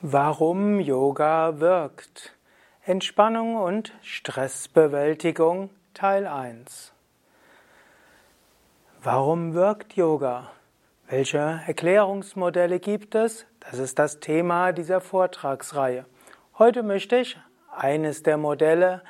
Warum 0.00 0.78
Yoga 0.78 1.58
wirkt. 1.58 2.36
Entspannung 2.84 3.56
und 3.56 3.92
Stressbewältigung 4.00 5.70
Teil 5.92 6.24
1. 6.28 6.92
Warum 9.02 9.54
wirkt 9.54 9.94
Yoga? 9.94 10.52
Welche 11.08 11.62
Erklärungsmodelle 11.66 12.78
gibt 12.78 13.16
es? 13.16 13.44
Das 13.58 13.80
ist 13.80 13.98
das 13.98 14.20
Thema 14.20 14.70
dieser 14.70 15.00
Vortragsreihe. 15.00 16.04
Heute 16.60 16.84
möchte 16.84 17.16
ich 17.16 17.36
eines 17.76 18.22
der 18.22 18.36
Modelle 18.36 19.02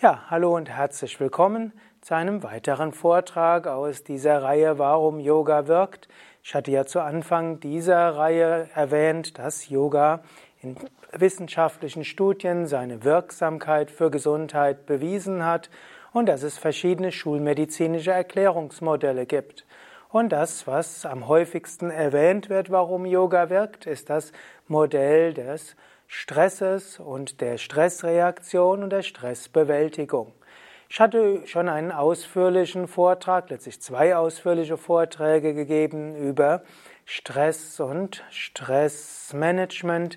Ja, 0.00 0.24
hallo 0.28 0.54
und 0.54 0.68
herzlich 0.68 1.18
willkommen 1.18 1.72
zu 2.02 2.14
einem 2.14 2.42
weiteren 2.42 2.92
Vortrag 2.92 3.66
aus 3.66 4.04
dieser 4.04 4.42
Reihe 4.42 4.78
Warum 4.78 5.18
Yoga 5.18 5.66
wirkt. 5.66 6.08
Ich 6.42 6.54
hatte 6.54 6.72
ja 6.72 6.84
zu 6.84 7.00
Anfang 7.00 7.58
dieser 7.60 8.16
Reihe 8.16 8.68
erwähnt, 8.74 9.38
dass 9.38 9.70
Yoga 9.70 10.20
in 10.60 10.76
wissenschaftlichen 11.12 12.04
Studien 12.04 12.66
seine 12.66 13.02
Wirksamkeit 13.02 13.90
für 13.90 14.10
Gesundheit 14.10 14.84
bewiesen 14.84 15.46
hat 15.46 15.70
und 16.12 16.26
dass 16.26 16.42
es 16.42 16.58
verschiedene 16.58 17.12
schulmedizinische 17.12 18.10
Erklärungsmodelle 18.10 19.24
gibt. 19.24 19.64
Und 20.10 20.30
das, 20.30 20.66
was 20.66 21.04
am 21.04 21.28
häufigsten 21.28 21.90
erwähnt 21.90 22.48
wird, 22.48 22.70
warum 22.70 23.04
Yoga 23.04 23.50
wirkt, 23.50 23.84
ist 23.84 24.08
das 24.08 24.32
Modell 24.66 25.34
des 25.34 25.76
Stresses 26.06 26.98
und 26.98 27.42
der 27.42 27.58
Stressreaktion 27.58 28.82
und 28.82 28.90
der 28.90 29.02
Stressbewältigung. 29.02 30.32
Ich 30.88 30.98
hatte 30.98 31.46
schon 31.46 31.68
einen 31.68 31.92
ausführlichen 31.92 32.88
Vortrag, 32.88 33.50
letztlich 33.50 33.82
zwei 33.82 34.16
ausführliche 34.16 34.78
Vorträge 34.78 35.52
gegeben 35.52 36.16
über 36.16 36.62
Stress 37.04 37.78
und 37.78 38.24
Stressmanagement 38.30 40.16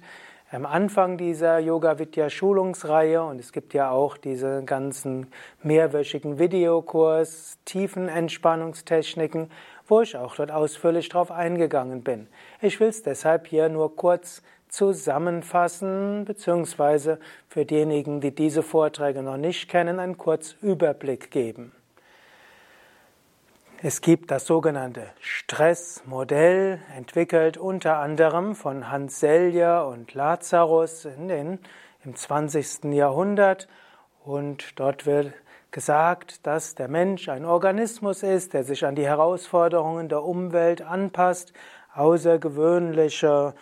am 0.53 0.65
Anfang 0.65 1.17
dieser 1.17 1.59
Yoga 1.59 1.97
Vidya 1.97 2.29
Schulungsreihe 2.29 3.23
und 3.23 3.39
es 3.39 3.53
gibt 3.53 3.73
ja 3.73 3.89
auch 3.89 4.17
diese 4.17 4.63
ganzen 4.65 5.27
mehrwöchigen 5.63 6.39
Videokurs, 6.39 7.57
Tiefenentspannungstechniken 7.63 9.49
wo 9.91 9.99
ich 9.99 10.15
auch 10.15 10.35
dort 10.35 10.51
ausführlich 10.51 11.09
darauf 11.09 11.31
eingegangen 11.31 12.01
bin. 12.01 12.29
Ich 12.61 12.79
will 12.79 12.87
es 12.87 13.03
deshalb 13.03 13.45
hier 13.45 13.67
nur 13.67 13.97
kurz 13.97 14.41
zusammenfassen, 14.69 16.23
beziehungsweise 16.23 17.19
für 17.49 17.65
diejenigen, 17.65 18.21
die 18.21 18.33
diese 18.33 18.63
Vorträge 18.63 19.21
noch 19.21 19.35
nicht 19.35 19.69
kennen, 19.69 19.99
einen 19.99 20.17
kurzen 20.17 20.57
Überblick 20.61 21.29
geben. 21.29 21.73
Es 23.83 23.99
gibt 23.99 24.31
das 24.31 24.45
sogenannte 24.45 25.07
Stressmodell, 25.19 26.79
entwickelt 26.95 27.57
unter 27.57 27.97
anderem 27.97 28.55
von 28.55 28.89
Hans 28.89 29.19
Selye 29.19 29.85
und 29.85 30.13
Lazarus 30.13 31.03
in 31.03 31.27
den, 31.27 31.59
im 32.05 32.15
20. 32.15 32.93
Jahrhundert. 32.93 33.67
Und 34.23 34.79
dort 34.79 35.05
wird 35.05 35.33
gesagt, 35.71 36.45
dass 36.45 36.75
der 36.75 36.87
Mensch 36.87 37.29
ein 37.29 37.45
Organismus 37.45 38.23
ist, 38.23 38.53
der 38.53 38.63
sich 38.63 38.85
an 38.85 38.95
die 38.95 39.05
Herausforderungen 39.05 40.09
der 40.09 40.23
Umwelt 40.23 40.81
anpasst. 40.81 41.53
Außergewöhnliche 41.93 43.53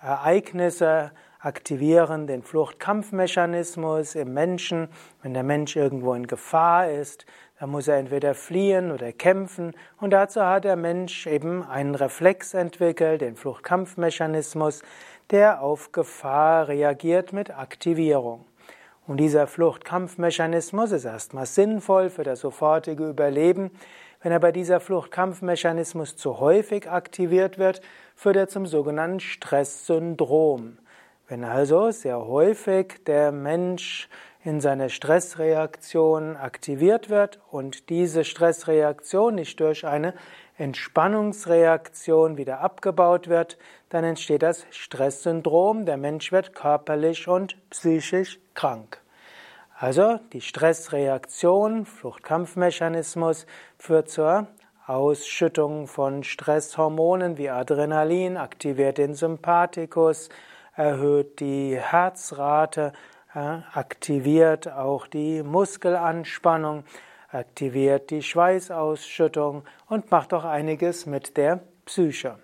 Ereignisse 0.00 1.12
aktivieren 1.40 2.26
den 2.26 2.42
Fluchtkampfmechanismus 2.42 4.14
im 4.14 4.34
Menschen. 4.34 4.88
Wenn 5.22 5.34
der 5.34 5.42
Mensch 5.44 5.76
irgendwo 5.76 6.14
in 6.14 6.26
Gefahr 6.26 6.90
ist, 6.90 7.26
dann 7.60 7.70
muss 7.70 7.88
er 7.88 7.98
entweder 7.98 8.34
fliehen 8.34 8.90
oder 8.90 9.12
kämpfen. 9.12 9.74
Und 10.00 10.10
dazu 10.10 10.42
hat 10.42 10.64
der 10.64 10.76
Mensch 10.76 11.26
eben 11.26 11.62
einen 11.62 11.94
Reflex 11.94 12.54
entwickelt, 12.54 13.20
den 13.20 13.36
Fluchtkampfmechanismus, 13.36 14.82
der 15.30 15.62
auf 15.62 15.92
Gefahr 15.92 16.68
reagiert 16.68 17.32
mit 17.32 17.50
Aktivierung. 17.50 18.47
Und 19.08 19.16
dieser 19.16 19.46
Fluchtkampfmechanismus 19.46 20.92
ist 20.92 21.06
erstmal 21.06 21.46
sinnvoll 21.46 22.10
für 22.10 22.24
das 22.24 22.40
sofortige 22.40 23.08
Überleben. 23.08 23.70
Wenn 24.22 24.34
aber 24.34 24.52
dieser 24.52 24.80
Fluchtkampfmechanismus 24.80 26.16
zu 26.16 26.40
häufig 26.40 26.90
aktiviert 26.90 27.56
wird, 27.56 27.80
führt 28.14 28.36
er 28.36 28.48
zum 28.48 28.66
sogenannten 28.66 29.20
Stresssyndrom. 29.20 30.76
Wenn 31.26 31.42
also 31.42 31.90
sehr 31.90 32.18
häufig 32.26 33.02
der 33.06 33.32
Mensch 33.32 34.10
in 34.44 34.60
seiner 34.60 34.90
Stressreaktion 34.90 36.36
aktiviert 36.36 37.08
wird 37.08 37.40
und 37.50 37.88
diese 37.88 38.24
Stressreaktion 38.24 39.36
nicht 39.36 39.58
durch 39.60 39.86
eine 39.86 40.12
Entspannungsreaktion 40.58 42.36
wieder 42.36 42.60
abgebaut 42.60 43.28
wird, 43.28 43.58
dann 43.88 44.04
entsteht 44.04 44.42
das 44.42 44.66
Stresssyndrom. 44.70 45.86
Der 45.86 45.96
Mensch 45.96 46.32
wird 46.32 46.54
körperlich 46.54 47.28
und 47.28 47.56
psychisch 47.70 48.38
krank. 48.54 49.00
Also 49.78 50.18
die 50.32 50.40
Stressreaktion, 50.40 51.86
Fluchtkampfmechanismus 51.86 53.46
führt 53.78 54.10
zur 54.10 54.48
Ausschüttung 54.88 55.86
von 55.86 56.24
Stresshormonen 56.24 57.38
wie 57.38 57.50
Adrenalin, 57.50 58.36
aktiviert 58.36 58.98
den 58.98 59.14
Sympathikus, 59.14 60.28
erhöht 60.74 61.38
die 61.38 61.78
Herzrate, 61.78 62.92
aktiviert 63.32 64.72
auch 64.72 65.06
die 65.06 65.44
Muskelanspannung, 65.44 66.82
aktiviert 67.30 68.10
die 68.10 68.22
Schweißausschüttung 68.22 69.64
und 69.88 70.10
macht 70.10 70.32
auch 70.32 70.44
einiges 70.44 71.06
mit 71.06 71.36
der 71.36 71.60
Psyche. 71.84 72.38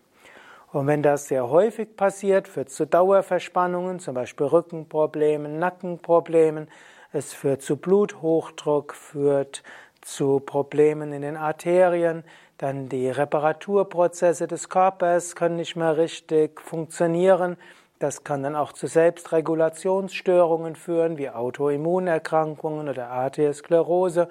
Und 0.73 0.87
wenn 0.87 1.03
das 1.03 1.29
sehr 1.29 1.49
häufig 1.49 1.97
passiert, 1.97 2.49
führt 2.49 2.69
es 2.69 2.75
zu 2.75 2.87
Dauerverspannungen, 2.87 4.01
zum 4.01 4.15
Beispiel 4.15 4.47
Rückenproblemen, 4.47 5.59
Nackenproblemen. 5.59 6.69
Es 7.13 7.33
führt 7.33 7.63
zu 7.63 7.77
Bluthochdruck, 7.77 8.95
führt 8.95 9.63
zu 10.01 10.41
Problemen 10.41 11.13
in 11.13 11.23
den 11.23 11.37
Arterien. 11.37 12.25
Dann 12.59 12.89
die 12.89 13.09
Reparaturprozesse 13.09 14.47
des 14.47 14.69
Körpers 14.69 15.37
können 15.37 15.57
nicht 15.57 15.77
mehr 15.77 15.97
richtig 15.97 16.61
funktionieren. 16.61 17.57
Das 18.01 18.25
kann 18.25 18.43
dann 18.43 18.57
auch 18.57 18.73
zu 18.73 18.89
Selbstregulationsstörungen 18.89 20.75
führen, 20.75 21.17
wie 21.19 21.31
Autoimmunerkrankungen 21.31 22.89
oder 22.89 23.11
Arteriosklerose. 23.11 24.29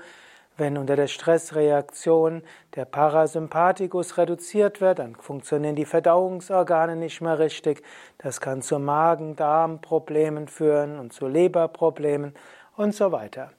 Wenn 0.56 0.78
unter 0.78 0.96
der 0.96 1.08
Stressreaktion 1.08 2.44
der 2.75 2.86
Parasympathikus 2.86 4.19
reduziert 4.19 4.81
wird, 4.81 5.00
dann 5.00 5.16
funktionieren 5.16 5.75
die 5.75 5.86
Verdauungsorgane 5.86 6.96
nicht 6.96 7.22
mehr 7.22 7.40
richtig. 7.40 7.81
Das 8.19 8.40
kann 8.40 8.62
zu 8.62 8.78
Magen-Darm-Problemen 8.78 10.47
führen 10.47 11.00
und 11.00 11.12
zu 11.12 11.28
Leberproblemen 11.28 12.36
und 12.78 12.94
so 12.94 13.12
weiter. 13.12 13.50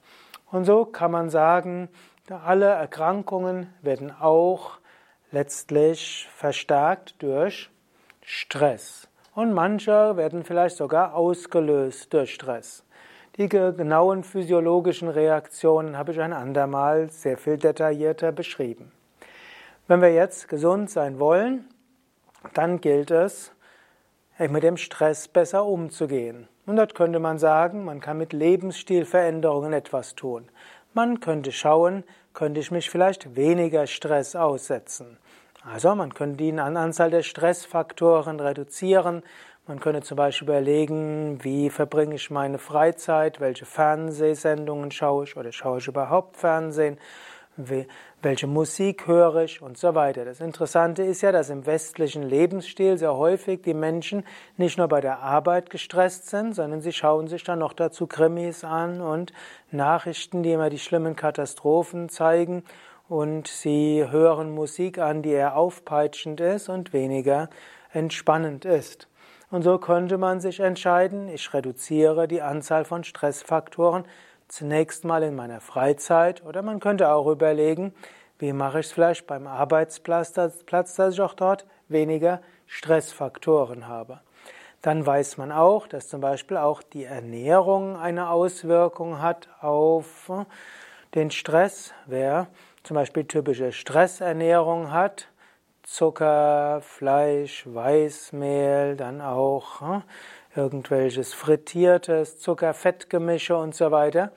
Und 0.51 0.63
so 0.63 0.85
kann 0.85 1.11
man 1.11 1.29
sagen, 1.29 1.89
alle 2.29 2.67
Erkrankungen 2.67 3.73
werden 3.81 4.11
auch 4.17 4.77
letztlich 5.31 6.29
verstärkt 6.33 7.21
durch 7.21 7.69
Stress. 8.21 9.09
Und 9.33 9.51
manche 9.51 10.15
werden 10.15 10.45
vielleicht 10.45 10.77
sogar 10.77 11.13
ausgelöst 11.13 12.13
durch 12.13 12.33
Stress. 12.33 12.84
Die 13.37 13.49
genauen 13.49 14.23
physiologischen 14.23 15.09
Reaktionen 15.09 15.97
habe 15.97 16.13
ich 16.13 16.21
ein 16.21 16.31
andermal 16.31 17.09
sehr 17.09 17.37
viel 17.37 17.57
detaillierter 17.57 18.31
beschrieben. 18.31 18.93
Wenn 19.87 20.01
wir 20.01 20.13
jetzt 20.13 20.47
gesund 20.47 20.89
sein 20.89 21.19
wollen, 21.19 21.65
dann 22.53 22.79
gilt 22.79 23.11
es, 23.11 23.51
mit 24.39 24.63
dem 24.63 24.77
Stress 24.77 25.27
besser 25.27 25.65
umzugehen. 25.65 26.47
Und 26.65 26.77
dort 26.77 26.95
könnte 26.95 27.19
man 27.19 27.37
sagen, 27.37 27.83
man 27.83 27.99
kann 27.99 28.17
mit 28.17 28.31
Lebensstilveränderungen 28.31 29.73
etwas 29.73 30.15
tun. 30.15 30.49
Man 30.93 31.19
könnte 31.19 31.51
schauen, 31.51 32.03
könnte 32.33 32.61
ich 32.61 32.71
mich 32.71 32.89
vielleicht 32.89 33.35
weniger 33.35 33.85
Stress 33.85 34.35
aussetzen. 34.35 35.17
Also 35.63 35.93
man 35.93 36.13
könnte 36.13 36.37
die 36.37 36.53
Anzahl 36.53 37.11
der 37.11 37.23
Stressfaktoren 37.23 38.39
reduzieren, 38.39 39.23
man 39.67 39.79
könnte 39.79 40.01
zum 40.01 40.17
Beispiel 40.17 40.47
überlegen, 40.47 41.43
wie 41.43 41.69
verbringe 41.69 42.15
ich 42.15 42.29
meine 42.29 42.59
Freizeit, 42.59 43.39
welche 43.39 43.65
Fernsehsendungen 43.65 44.91
schaue 44.91 45.23
ich 45.23 45.35
oder 45.37 45.51
schaue 45.51 45.79
ich 45.79 45.87
überhaupt 45.87 46.37
Fernsehen, 46.37 46.99
welche 48.21 48.47
Musik 48.47 49.07
höre 49.07 49.43
ich 49.43 49.61
und 49.61 49.77
so 49.77 49.95
weiter. 49.95 50.25
Das 50.25 50.41
Interessante 50.41 51.03
ist 51.03 51.21
ja, 51.21 51.31
dass 51.31 51.49
im 51.49 51.65
westlichen 51.65 52.23
Lebensstil 52.23 52.97
sehr 52.97 53.15
häufig 53.15 53.61
die 53.61 53.73
Menschen 53.73 54.23
nicht 54.57 54.77
nur 54.77 54.87
bei 54.87 54.99
der 54.99 55.19
Arbeit 55.19 55.69
gestresst 55.69 56.29
sind, 56.29 56.53
sondern 56.53 56.81
sie 56.81 56.91
schauen 56.91 57.27
sich 57.27 57.43
dann 57.43 57.59
noch 57.59 57.73
dazu 57.73 58.07
Krimis 58.07 58.63
an 58.63 59.01
und 59.01 59.31
Nachrichten, 59.71 60.43
die 60.43 60.51
immer 60.51 60.69
die 60.69 60.79
schlimmen 60.79 61.15
Katastrophen 61.15 62.09
zeigen 62.09 62.63
und 63.07 63.47
sie 63.47 64.05
hören 64.09 64.53
Musik 64.53 64.99
an, 64.99 65.21
die 65.21 65.31
eher 65.31 65.55
aufpeitschend 65.55 66.41
ist 66.41 66.69
und 66.69 66.93
weniger 66.93 67.49
entspannend 67.93 68.65
ist. 68.65 69.07
Und 69.55 69.61
so 69.61 69.77
könnte 69.77 70.17
man 70.17 70.41
sich 70.41 70.59
entscheiden, 70.59 71.29
ich 71.29 71.53
reduziere 71.53 72.27
die 72.27 72.41
Anzahl 72.41 72.83
von 72.83 73.05
Stressfaktoren 73.05 74.03
zunächst 74.49 75.05
mal 75.05 75.23
in 75.23 75.33
meiner 75.33 75.61
Freizeit 75.61 76.43
oder 76.43 76.61
man 76.61 76.81
könnte 76.81 77.09
auch 77.09 77.25
überlegen, 77.27 77.93
wie 78.37 78.51
mache 78.51 78.81
ich 78.81 78.87
es 78.87 78.91
vielleicht 78.91 79.27
beim 79.27 79.47
Arbeitsplatz, 79.47 80.33
dass 80.33 80.61
ich 80.99 81.21
auch 81.21 81.35
dort 81.35 81.65
weniger 81.87 82.41
Stressfaktoren 82.67 83.87
habe. 83.87 84.19
Dann 84.81 85.05
weiß 85.05 85.37
man 85.37 85.53
auch, 85.53 85.87
dass 85.87 86.09
zum 86.09 86.19
Beispiel 86.19 86.57
auch 86.57 86.83
die 86.83 87.05
Ernährung 87.05 87.95
eine 87.95 88.31
Auswirkung 88.31 89.21
hat 89.21 89.47
auf 89.61 90.33
den 91.13 91.31
Stress. 91.31 91.93
Wer 92.07 92.47
zum 92.83 92.95
Beispiel 92.95 93.23
typische 93.23 93.71
Stressernährung 93.71 94.91
hat, 94.91 95.29
Zucker, 95.85 96.81
Fleisch, 96.81 97.63
Weißmehl, 97.67 98.95
dann 98.95 99.21
auch 99.21 99.81
hm, 99.81 100.03
irgendwelches 100.55 101.33
frittiertes, 101.33 102.39
Zucker-Fettgemische 102.39 103.55
und 103.55 103.75
so 103.75 103.91
weiter. 103.91 104.31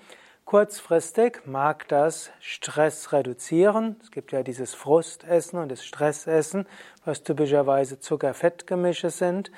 Kurzfristig 0.44 1.46
mag 1.46 1.88
das 1.88 2.30
Stress 2.40 3.12
reduzieren. 3.12 3.96
Es 4.02 4.10
gibt 4.10 4.32
ja 4.32 4.42
dieses 4.42 4.74
Frustessen 4.74 5.58
und 5.58 5.72
das 5.72 5.84
Stressessen, 5.84 6.66
was 7.06 7.22
typischerweise 7.22 7.98
Zucker-Fettgemische 7.98 9.08
sind 9.10 9.50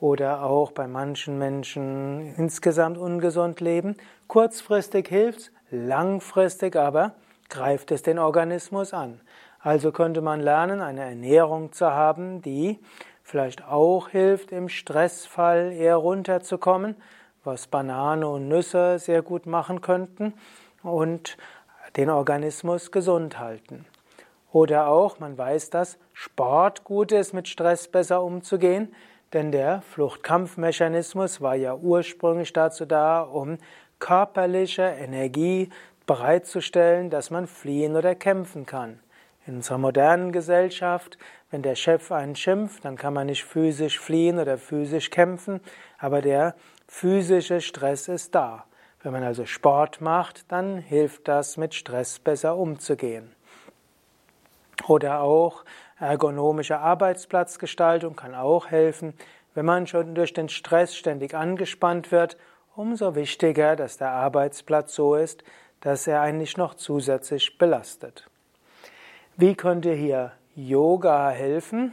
oder 0.00 0.42
auch 0.42 0.72
bei 0.72 0.88
manchen 0.88 1.38
Menschen 1.38 2.34
insgesamt 2.36 2.98
ungesund 2.98 3.60
leben. 3.60 3.96
Kurzfristig 4.26 5.08
hilft's, 5.08 5.52
langfristig 5.70 6.74
aber 6.74 7.14
greift 7.48 7.92
es 7.92 8.02
den 8.02 8.18
Organismus 8.18 8.92
an. 8.92 9.20
Also 9.64 9.92
könnte 9.92 10.20
man 10.20 10.40
lernen, 10.40 10.82
eine 10.82 11.04
Ernährung 11.04 11.72
zu 11.72 11.90
haben, 11.90 12.42
die 12.42 12.78
vielleicht 13.22 13.66
auch 13.66 14.10
hilft, 14.10 14.52
im 14.52 14.68
Stressfall 14.68 15.72
eher 15.72 15.96
runterzukommen, 15.96 16.96
was 17.44 17.66
Banane 17.66 18.28
und 18.28 18.46
Nüsse 18.46 18.98
sehr 18.98 19.22
gut 19.22 19.46
machen 19.46 19.80
könnten 19.80 20.34
und 20.82 21.38
den 21.96 22.10
Organismus 22.10 22.92
gesund 22.92 23.38
halten. 23.38 23.86
Oder 24.52 24.88
auch, 24.88 25.18
man 25.18 25.38
weiß, 25.38 25.70
dass 25.70 25.96
Sport 26.12 26.84
gut 26.84 27.10
ist, 27.10 27.32
mit 27.32 27.48
Stress 27.48 27.88
besser 27.88 28.22
umzugehen, 28.22 28.94
denn 29.32 29.50
der 29.50 29.80
Fluchtkampfmechanismus 29.80 31.40
war 31.40 31.54
ja 31.54 31.74
ursprünglich 31.74 32.52
dazu 32.52 32.84
da, 32.84 33.22
um 33.22 33.56
körperliche 33.98 34.82
Energie 34.82 35.70
bereitzustellen, 36.04 37.08
dass 37.08 37.30
man 37.30 37.46
fliehen 37.46 37.96
oder 37.96 38.14
kämpfen 38.14 38.66
kann. 38.66 39.00
In 39.46 39.56
unserer 39.56 39.78
modernen 39.78 40.32
Gesellschaft, 40.32 41.18
wenn 41.50 41.62
der 41.62 41.74
Chef 41.74 42.10
einen 42.10 42.34
schimpft, 42.34 42.84
dann 42.84 42.96
kann 42.96 43.12
man 43.12 43.26
nicht 43.26 43.44
physisch 43.44 43.98
fliehen 44.00 44.38
oder 44.38 44.56
physisch 44.56 45.10
kämpfen, 45.10 45.60
aber 45.98 46.22
der 46.22 46.54
physische 46.88 47.60
Stress 47.60 48.08
ist 48.08 48.34
da. 48.34 48.64
Wenn 49.02 49.12
man 49.12 49.22
also 49.22 49.44
Sport 49.44 50.00
macht, 50.00 50.50
dann 50.50 50.78
hilft 50.78 51.28
das, 51.28 51.58
mit 51.58 51.74
Stress 51.74 52.18
besser 52.18 52.56
umzugehen. 52.56 53.36
Oder 54.88 55.20
auch 55.20 55.64
ergonomische 55.98 56.78
Arbeitsplatzgestaltung 56.78 58.16
kann 58.16 58.34
auch 58.34 58.70
helfen. 58.70 59.12
Wenn 59.52 59.66
man 59.66 59.86
schon 59.86 60.14
durch 60.14 60.32
den 60.32 60.48
Stress 60.48 60.96
ständig 60.96 61.34
angespannt 61.34 62.10
wird, 62.12 62.38
umso 62.74 63.14
wichtiger, 63.14 63.76
dass 63.76 63.98
der 63.98 64.10
Arbeitsplatz 64.10 64.94
so 64.94 65.14
ist, 65.14 65.44
dass 65.80 66.06
er 66.06 66.22
eigentlich 66.22 66.56
noch 66.56 66.74
zusätzlich 66.74 67.58
belastet. 67.58 68.28
Wie 69.36 69.56
könnte 69.56 69.92
hier 69.92 70.30
Yoga 70.54 71.28
helfen? 71.30 71.92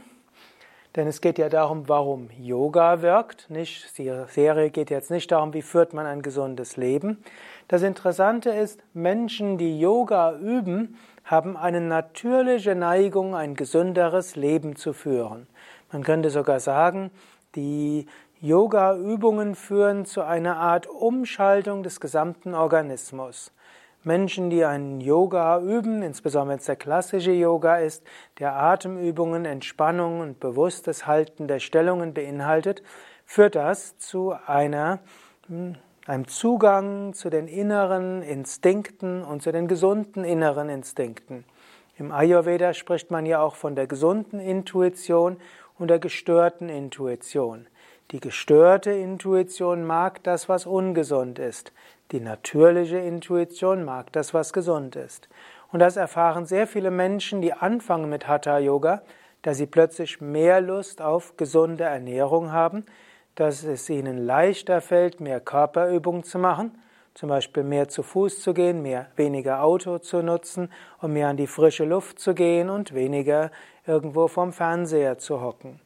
Denn 0.94 1.08
es 1.08 1.20
geht 1.20 1.38
ja 1.38 1.48
darum, 1.48 1.88
warum 1.88 2.30
Yoga 2.38 3.02
wirkt. 3.02 3.50
Nicht, 3.50 3.98
die 3.98 4.12
Serie 4.28 4.70
geht 4.70 4.90
jetzt 4.90 5.10
nicht 5.10 5.32
darum, 5.32 5.52
wie 5.52 5.62
führt 5.62 5.92
man 5.92 6.06
ein 6.06 6.22
gesundes 6.22 6.76
Leben. 6.76 7.24
Das 7.66 7.82
Interessante 7.82 8.50
ist, 8.50 8.80
Menschen, 8.94 9.58
die 9.58 9.80
Yoga 9.80 10.36
üben, 10.36 10.96
haben 11.24 11.56
eine 11.56 11.80
natürliche 11.80 12.76
Neigung, 12.76 13.34
ein 13.34 13.56
gesünderes 13.56 14.36
Leben 14.36 14.76
zu 14.76 14.92
führen. 14.92 15.48
Man 15.90 16.04
könnte 16.04 16.30
sogar 16.30 16.60
sagen, 16.60 17.10
die 17.56 18.06
Yoga-Übungen 18.40 19.56
führen 19.56 20.04
zu 20.04 20.22
einer 20.22 20.58
Art 20.58 20.86
Umschaltung 20.86 21.82
des 21.82 21.98
gesamten 21.98 22.54
Organismus. 22.54 23.50
Menschen, 24.04 24.50
die 24.50 24.64
einen 24.64 25.00
Yoga 25.00 25.60
üben, 25.60 26.02
insbesondere 26.02 26.54
wenn 26.54 26.58
es 26.58 26.66
der 26.66 26.76
klassische 26.76 27.30
Yoga 27.30 27.76
ist, 27.76 28.02
der 28.40 28.56
Atemübungen, 28.56 29.44
Entspannung 29.44 30.20
und 30.20 30.40
bewusstes 30.40 31.06
Halten 31.06 31.46
der 31.46 31.60
Stellungen 31.60 32.12
beinhaltet, 32.12 32.82
führt 33.26 33.54
das 33.54 33.96
zu 33.98 34.34
einer, 34.46 34.98
hm, 35.46 35.76
einem 36.06 36.26
Zugang 36.26 37.14
zu 37.14 37.30
den 37.30 37.46
inneren 37.46 38.22
Instinkten 38.22 39.22
und 39.22 39.42
zu 39.42 39.52
den 39.52 39.68
gesunden 39.68 40.24
inneren 40.24 40.68
Instinkten. 40.68 41.44
Im 41.96 42.10
Ayurveda 42.10 42.74
spricht 42.74 43.12
man 43.12 43.24
ja 43.24 43.40
auch 43.40 43.54
von 43.54 43.76
der 43.76 43.86
gesunden 43.86 44.40
Intuition 44.40 45.36
und 45.78 45.88
der 45.88 46.00
gestörten 46.00 46.68
Intuition. 46.68 47.66
Die 48.10 48.20
gestörte 48.20 48.90
Intuition 48.90 49.84
mag 49.84 50.22
das, 50.24 50.48
was 50.48 50.66
ungesund 50.66 51.38
ist. 51.38 51.72
Die 52.12 52.20
natürliche 52.20 52.98
Intuition 52.98 53.84
mag 53.84 54.12
das, 54.12 54.34
was 54.34 54.52
gesund 54.52 54.96
ist. 54.96 55.30
Und 55.72 55.80
das 55.80 55.96
erfahren 55.96 56.44
sehr 56.44 56.66
viele 56.66 56.90
Menschen, 56.90 57.40
die 57.40 57.54
anfangen 57.54 58.10
mit 58.10 58.28
Hatha 58.28 58.58
Yoga, 58.58 59.02
dass 59.40 59.56
sie 59.56 59.66
plötzlich 59.66 60.20
mehr 60.20 60.60
Lust 60.60 61.00
auf 61.00 61.38
gesunde 61.38 61.84
Ernährung 61.84 62.52
haben, 62.52 62.84
dass 63.34 63.64
es 63.64 63.88
ihnen 63.88 64.18
leichter 64.18 64.82
fällt, 64.82 65.20
mehr 65.20 65.40
Körperübung 65.40 66.22
zu 66.22 66.38
machen, 66.38 66.78
zum 67.14 67.30
Beispiel 67.30 67.62
mehr 67.62 67.88
zu 67.88 68.02
Fuß 68.02 68.42
zu 68.42 68.52
gehen, 68.52 68.82
mehr 68.82 69.06
weniger 69.16 69.62
Auto 69.62 69.98
zu 69.98 70.22
nutzen 70.22 70.70
und 71.00 71.14
mehr 71.14 71.28
an 71.28 71.38
die 71.38 71.46
frische 71.46 71.84
Luft 71.84 72.20
zu 72.20 72.34
gehen 72.34 72.68
und 72.68 72.94
weniger 72.94 73.50
irgendwo 73.86 74.28
vom 74.28 74.52
Fernseher 74.52 75.18
zu 75.18 75.40
hocken. 75.40 75.80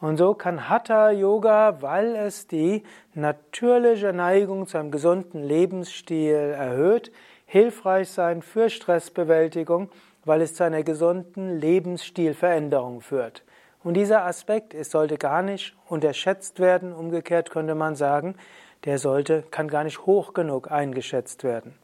Und 0.00 0.16
so 0.16 0.32
kann 0.32 0.70
Hatha 0.70 1.10
Yoga, 1.10 1.82
weil 1.82 2.16
es 2.16 2.46
die 2.46 2.84
natürliche 3.14 4.14
Neigung 4.14 4.66
zu 4.66 4.78
einem 4.78 4.90
gesunden 4.90 5.42
Lebensstil 5.42 6.34
erhöht, 6.34 7.12
hilfreich 7.44 8.08
sein 8.08 8.40
für 8.40 8.70
Stressbewältigung, 8.70 9.90
weil 10.24 10.40
es 10.40 10.54
zu 10.54 10.64
einer 10.64 10.82
gesunden 10.82 11.58
Lebensstilveränderung 11.58 13.02
führt. 13.02 13.44
Und 13.82 13.94
dieser 13.94 14.24
Aspekt 14.24 14.72
es 14.72 14.90
sollte 14.90 15.18
gar 15.18 15.42
nicht 15.42 15.76
unterschätzt 15.86 16.60
werden. 16.60 16.92
Umgekehrt 16.92 17.50
könnte 17.50 17.74
man 17.74 17.94
sagen, 17.94 18.36
der 18.84 18.98
sollte, 18.98 19.42
kann 19.50 19.68
gar 19.68 19.84
nicht 19.84 20.06
hoch 20.06 20.32
genug 20.32 20.70
eingeschätzt 20.70 21.44
werden. 21.44 21.74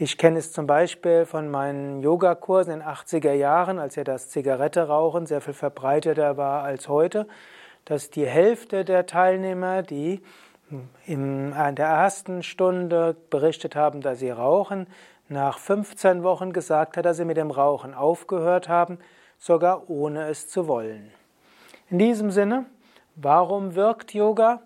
Ich 0.00 0.16
kenne 0.16 0.38
es 0.38 0.52
zum 0.52 0.68
Beispiel 0.68 1.26
von 1.26 1.50
meinen 1.50 2.02
Yogakursen 2.02 2.74
in 2.74 2.78
den 2.78 2.88
80er 2.88 3.32
Jahren, 3.32 3.80
als 3.80 3.96
ja 3.96 4.04
das 4.04 4.28
Zigarette-Rauchen 4.28 5.26
sehr 5.26 5.40
viel 5.40 5.54
verbreiteter 5.54 6.36
war 6.36 6.62
als 6.62 6.88
heute, 6.88 7.26
dass 7.84 8.08
die 8.08 8.24
Hälfte 8.24 8.84
der 8.84 9.06
Teilnehmer, 9.06 9.82
die 9.82 10.22
in 11.04 11.50
der 11.50 11.88
ersten 11.88 12.44
Stunde 12.44 13.16
berichtet 13.28 13.74
haben, 13.74 14.00
dass 14.00 14.20
sie 14.20 14.30
rauchen, 14.30 14.86
nach 15.28 15.58
15 15.58 16.22
Wochen 16.22 16.52
gesagt 16.52 16.96
hat, 16.96 17.04
dass 17.04 17.16
sie 17.16 17.24
mit 17.24 17.36
dem 17.36 17.50
Rauchen 17.50 17.92
aufgehört 17.92 18.68
haben, 18.68 19.00
sogar 19.36 19.90
ohne 19.90 20.28
es 20.28 20.48
zu 20.48 20.68
wollen. 20.68 21.10
In 21.90 21.98
diesem 21.98 22.30
Sinne, 22.30 22.66
warum 23.16 23.74
wirkt 23.74 24.14
Yoga? 24.14 24.60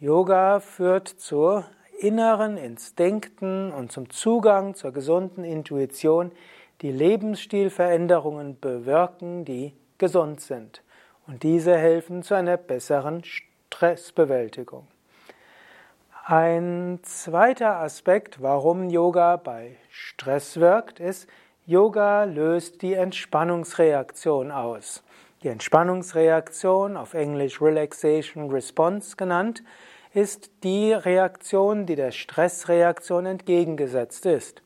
Yoga 0.00 0.60
führt 0.60 1.08
zur 1.08 1.66
inneren 1.98 2.56
Instinkten 2.56 3.72
und 3.72 3.92
zum 3.92 4.10
Zugang 4.10 4.74
zur 4.74 4.92
gesunden 4.92 5.44
Intuition, 5.44 6.32
die 6.80 6.92
Lebensstilveränderungen 6.92 8.58
bewirken, 8.60 9.44
die 9.44 9.74
gesund 9.98 10.40
sind. 10.40 10.82
Und 11.26 11.42
diese 11.42 11.76
helfen 11.76 12.22
zu 12.22 12.34
einer 12.34 12.56
besseren 12.56 13.22
Stressbewältigung. 13.24 14.86
Ein 16.24 17.00
zweiter 17.02 17.76
Aspekt, 17.76 18.42
warum 18.42 18.90
Yoga 18.90 19.36
bei 19.36 19.76
Stress 19.90 20.60
wirkt, 20.60 21.00
ist, 21.00 21.28
Yoga 21.66 22.24
löst 22.24 22.82
die 22.82 22.94
Entspannungsreaktion 22.94 24.50
aus. 24.50 25.02
Die 25.42 25.48
Entspannungsreaktion, 25.48 26.96
auf 26.96 27.14
Englisch 27.14 27.60
Relaxation 27.60 28.50
Response 28.50 29.16
genannt, 29.16 29.62
ist 30.14 30.50
die 30.62 30.92
Reaktion, 30.92 31.86
die 31.86 31.96
der 31.96 32.12
Stressreaktion 32.12 33.26
entgegengesetzt 33.26 34.26
ist. 34.26 34.62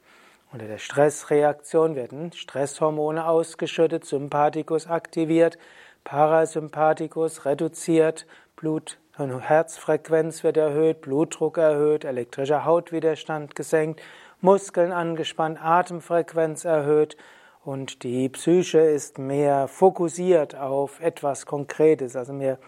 Unter 0.53 0.67
der 0.67 0.79
Stressreaktion 0.79 1.97
werden 1.97 2.33
Stresshormone 2.33 3.27
ausgeschüttet, 3.27 4.05
Sympathikus 4.05 4.87
aktiviert, 4.87 5.59
Parasympathikus 6.05 7.45
reduziert, 7.45 8.27
Blut- 8.57 8.99
und 9.19 9.41
Herzfrequenz 9.41 10.45
wird 10.45 10.57
erhöht, 10.57 11.01
Blutdruck 11.01 11.59
erhöht, 11.59 12.05
elektrischer 12.05 12.65
Hautwiderstand 12.65 13.55
gesenkt, 13.55 14.01
Muskeln 14.41 14.93
angespannt, 14.93 15.59
Atemfrequenz 15.63 16.65
erhöht 16.65 17.17
und 17.65 18.03
die 18.03 18.29
Psyche 18.29 18.81
ist 18.81 19.19
mehr 19.19 19.69
fokussiert 19.69 20.55
auf 20.57 21.01
etwas 21.01 21.47
Konkretes, 21.47 22.17
also 22.17 22.33
mehr, 22.33 22.59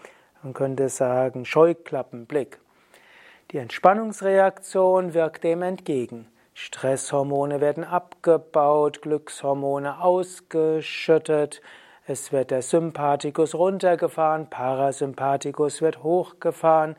man 0.41 0.53
könnte 0.53 0.89
sagen, 0.89 1.45
Scheuklappenblick. 1.45 2.59
Die 3.55 3.61
Entspannungsreaktion 3.61 5.13
wirkt 5.13 5.45
dem 5.45 5.61
entgegen. 5.61 6.27
Stresshormone 6.53 7.61
werden 7.61 7.85
abgebaut, 7.85 9.01
Glückshormone 9.01 10.01
ausgeschüttet, 10.01 11.61
es 12.05 12.33
wird 12.33 12.51
der 12.51 12.61
Sympathikus 12.61 13.55
runtergefahren, 13.55 14.49
Parasympathikus 14.49 15.81
wird 15.81 16.03
hochgefahren, 16.03 16.97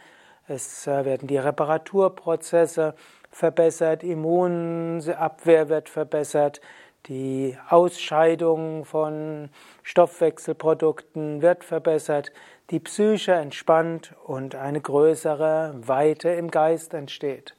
es 0.48 0.86
äh, 0.86 1.04
werden 1.04 1.28
die 1.28 1.36
Reparaturprozesse 1.36 2.94
verbessert, 3.30 4.02
Immunabwehr 4.02 5.68
wird 5.68 5.90
verbessert, 5.90 6.62
die 7.06 7.58
Ausscheidung 7.68 8.86
von 8.86 9.50
Stoffwechselprodukten 9.82 11.42
wird 11.42 11.64
verbessert, 11.64 12.32
die 12.70 12.80
Psyche 12.80 13.32
entspannt 13.32 14.14
und 14.24 14.54
eine 14.54 14.80
größere 14.80 15.74
Weite 15.76 16.30
im 16.30 16.50
Geist 16.50 16.94
entsteht. 16.94 17.54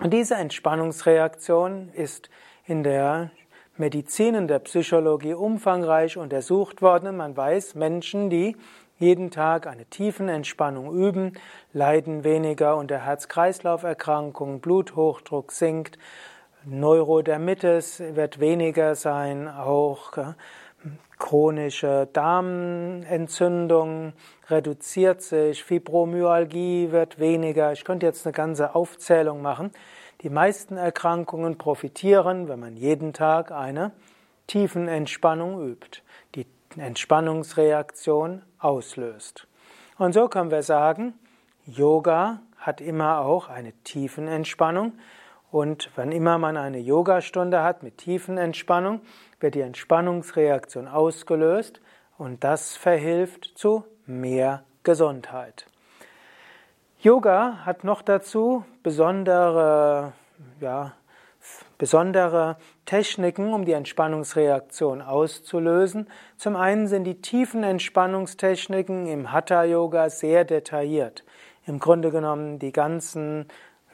Und 0.00 0.12
diese 0.12 0.36
Entspannungsreaktion 0.36 1.90
ist 1.92 2.30
in 2.64 2.82
der 2.82 3.30
Medizin, 3.76 4.34
in 4.34 4.48
der 4.48 4.60
Psychologie 4.60 5.34
umfangreich 5.34 6.16
untersucht 6.16 6.82
worden. 6.82 7.16
Man 7.16 7.36
weiß, 7.36 7.74
Menschen, 7.74 8.30
die 8.30 8.56
jeden 8.98 9.30
Tag 9.30 9.66
eine 9.66 9.84
tiefen 9.86 10.28
Entspannung 10.28 10.94
üben, 10.94 11.32
leiden 11.72 12.22
weniger 12.22 12.76
unter 12.76 12.98
Herz-Kreislauf-Erkrankungen, 12.98 14.60
Bluthochdruck 14.60 15.50
sinkt, 15.50 15.98
Neurodermitis 16.64 17.98
wird 18.14 18.38
weniger 18.38 18.94
sein, 18.94 19.48
auch 19.48 20.12
chronische 21.22 22.08
Darmentzündung 22.12 24.12
reduziert 24.48 25.22
sich, 25.22 25.62
Fibromyalgie 25.62 26.90
wird 26.90 27.20
weniger. 27.20 27.72
Ich 27.72 27.84
könnte 27.84 28.06
jetzt 28.06 28.26
eine 28.26 28.32
ganze 28.32 28.74
Aufzählung 28.74 29.40
machen. 29.40 29.70
Die 30.22 30.30
meisten 30.30 30.76
Erkrankungen 30.76 31.58
profitieren, 31.58 32.48
wenn 32.48 32.58
man 32.58 32.76
jeden 32.76 33.12
Tag 33.12 33.52
eine 33.52 33.92
tiefen 34.48 34.88
Entspannung 34.88 35.64
übt, 35.64 36.02
die 36.34 36.44
Entspannungsreaktion 36.76 38.42
auslöst. 38.58 39.46
Und 39.98 40.14
so 40.14 40.26
können 40.28 40.50
wir 40.50 40.64
sagen, 40.64 41.14
Yoga 41.66 42.40
hat 42.58 42.80
immer 42.80 43.20
auch 43.20 43.48
eine 43.48 43.72
tiefen 43.84 44.26
Entspannung 44.26 44.94
und 45.52 45.90
wann 45.94 46.10
immer 46.10 46.38
man 46.38 46.56
eine 46.56 46.78
Yogastunde 46.78 47.62
hat 47.62 47.82
mit 47.82 47.98
tiefen 47.98 48.38
Entspannung, 48.38 49.02
wird 49.42 49.54
die 49.54 49.60
Entspannungsreaktion 49.60 50.88
ausgelöst 50.88 51.80
und 52.18 52.44
das 52.44 52.76
verhilft 52.76 53.52
zu 53.56 53.84
mehr 54.06 54.64
Gesundheit. 54.82 55.66
Yoga 57.00 57.64
hat 57.64 57.82
noch 57.82 58.02
dazu 58.02 58.64
besondere, 58.82 60.12
ja, 60.60 60.92
besondere 61.76 62.56
Techniken, 62.84 63.52
um 63.52 63.64
die 63.64 63.72
Entspannungsreaktion 63.72 65.02
auszulösen. 65.02 66.08
Zum 66.36 66.54
einen 66.54 66.86
sind 66.86 67.02
die 67.04 67.20
tiefen 67.20 67.64
Entspannungstechniken 67.64 69.06
im 69.06 69.32
Hatha 69.32 69.64
Yoga 69.64 70.10
sehr 70.10 70.44
detailliert. 70.44 71.24
Im 71.66 71.80
Grunde 71.80 72.10
genommen 72.10 72.60
die 72.60 72.70
ganzen 72.70 73.46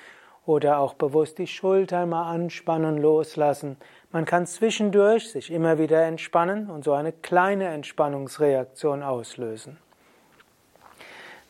oder 0.47 0.79
auch 0.79 0.95
bewusst 0.95 1.37
die 1.37 1.47
Schulter 1.47 2.07
mal 2.07 2.33
anspannen, 2.33 2.97
loslassen. 2.97 3.77
Man 4.11 4.25
kann 4.25 4.47
zwischendurch 4.47 5.31
sich 5.31 5.51
immer 5.51 5.77
wieder 5.77 6.03
entspannen 6.05 6.71
und 6.71 6.83
so 6.83 6.95
eine 6.95 7.13
kleine 7.13 7.69
Entspannungsreaktion 7.69 9.03
auslösen. 9.03 9.77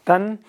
Dann 0.05 0.41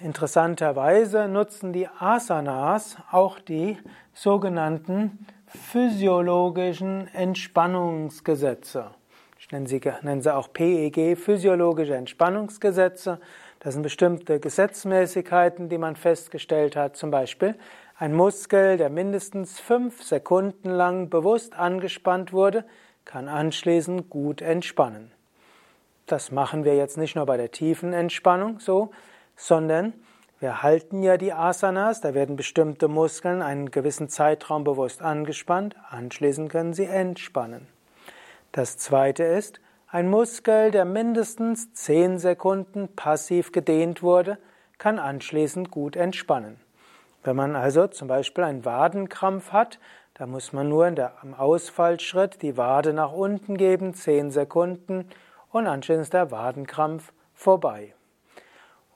interessanterweise 0.00 1.28
nutzen 1.28 1.72
die 1.72 1.88
Asanas 1.88 2.96
auch 3.10 3.38
die 3.38 3.78
sogenannten 4.12 5.26
physiologischen 5.46 7.08
Entspannungsgesetze. 7.14 8.90
Ich 9.38 9.52
nenne 9.52 9.68
sie, 9.68 9.80
nenne 10.02 10.22
sie 10.22 10.34
auch 10.34 10.52
PEG, 10.52 11.16
physiologische 11.16 11.94
Entspannungsgesetze. 11.94 13.20
Das 13.60 13.74
sind 13.74 13.82
bestimmte 13.82 14.40
Gesetzmäßigkeiten, 14.40 15.68
die 15.68 15.78
man 15.78 15.96
festgestellt 15.96 16.76
hat. 16.76 16.96
Zum 16.96 17.10
Beispiel 17.10 17.54
ein 17.96 18.14
Muskel, 18.14 18.76
der 18.76 18.90
mindestens 18.90 19.60
fünf 19.60 20.02
Sekunden 20.02 20.70
lang 20.70 21.10
bewusst 21.10 21.54
angespannt 21.56 22.32
wurde, 22.32 22.64
kann 23.04 23.28
anschließend 23.28 24.10
gut 24.10 24.42
entspannen. 24.42 25.12
Das 26.06 26.32
machen 26.32 26.64
wir 26.64 26.76
jetzt 26.76 26.98
nicht 26.98 27.14
nur 27.16 27.26
bei 27.26 27.36
der 27.36 27.50
tiefen 27.50 27.92
Entspannung 27.92 28.60
so, 28.60 28.90
sondern 29.36 29.92
wir 30.40 30.62
halten 30.62 31.02
ja 31.02 31.16
die 31.16 31.32
Asanas, 31.32 32.00
da 32.00 32.12
werden 32.12 32.36
bestimmte 32.36 32.88
Muskeln 32.88 33.40
einen 33.40 33.70
gewissen 33.70 34.08
Zeitraum 34.08 34.64
bewusst 34.64 35.00
angespannt, 35.00 35.76
anschließend 35.88 36.50
können 36.50 36.74
sie 36.74 36.84
entspannen. 36.84 37.66
Das 38.52 38.76
zweite 38.76 39.24
ist, 39.24 39.60
ein 39.88 40.10
Muskel, 40.10 40.70
der 40.70 40.84
mindestens 40.84 41.72
10 41.72 42.18
Sekunden 42.18 42.88
passiv 42.94 43.52
gedehnt 43.52 44.02
wurde, 44.02 44.38
kann 44.76 44.98
anschließend 44.98 45.70
gut 45.70 45.96
entspannen. 45.96 46.60
Wenn 47.22 47.36
man 47.36 47.56
also 47.56 47.86
zum 47.86 48.08
Beispiel 48.08 48.44
einen 48.44 48.64
Wadenkrampf 48.64 49.52
hat, 49.52 49.78
da 50.14 50.26
muss 50.26 50.52
man 50.52 50.68
nur 50.68 50.86
in 50.86 50.94
der, 50.94 51.22
am 51.22 51.32
Ausfallschritt 51.32 52.42
die 52.42 52.56
Wade 52.56 52.92
nach 52.92 53.12
unten 53.12 53.56
geben, 53.56 53.94
10 53.94 54.30
Sekunden, 54.30 55.08
und 55.50 55.66
anschließend 55.66 56.02
ist 56.02 56.12
der 56.12 56.30
Wadenkrampf 56.30 57.12
vorbei. 57.32 57.94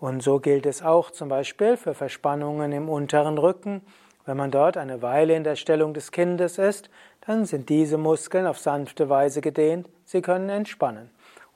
Und 0.00 0.22
so 0.22 0.38
gilt 0.38 0.66
es 0.66 0.82
auch 0.82 1.10
zum 1.10 1.28
Beispiel 1.28 1.76
für 1.76 1.94
Verspannungen 1.94 2.72
im 2.72 2.88
unteren 2.88 3.38
Rücken. 3.38 3.82
Wenn 4.26 4.36
man 4.36 4.50
dort 4.50 4.76
eine 4.76 5.02
Weile 5.02 5.34
in 5.34 5.44
der 5.44 5.56
Stellung 5.56 5.94
des 5.94 6.12
Kindes 6.12 6.58
ist, 6.58 6.90
dann 7.22 7.46
sind 7.46 7.68
diese 7.68 7.98
Muskeln 7.98 8.46
auf 8.46 8.58
sanfte 8.58 9.08
Weise 9.08 9.40
gedehnt, 9.40 9.88
sie 10.04 10.22
können 10.22 10.48
entspannen. 10.48 11.10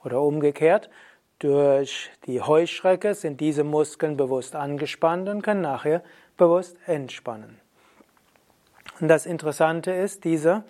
Oder 0.04 0.20
umgekehrt, 0.20 0.90
durch 1.38 2.10
die 2.26 2.40
Heuschrecke 2.40 3.14
sind 3.14 3.40
diese 3.40 3.64
Muskeln 3.64 4.16
bewusst 4.16 4.54
angespannt 4.54 5.28
und 5.28 5.42
können 5.42 5.62
nachher 5.62 6.02
bewusst 6.36 6.76
entspannen. 6.86 7.60
Und 9.00 9.08
das 9.08 9.26
Interessante 9.26 9.92
ist, 9.92 10.24
diese 10.24 10.64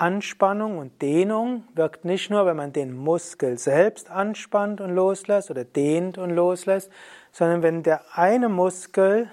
Anspannung 0.00 0.78
und 0.78 1.02
Dehnung 1.02 1.64
wirkt 1.74 2.04
nicht 2.04 2.30
nur, 2.30 2.46
wenn 2.46 2.56
man 2.56 2.72
den 2.72 2.96
Muskel 2.96 3.58
selbst 3.58 4.10
anspannt 4.10 4.80
und 4.80 4.94
loslässt 4.94 5.50
oder 5.50 5.64
dehnt 5.64 6.18
und 6.18 6.30
loslässt, 6.30 6.90
sondern 7.32 7.62
wenn 7.62 7.82
der 7.82 8.02
eine 8.14 8.48
Muskel 8.48 9.28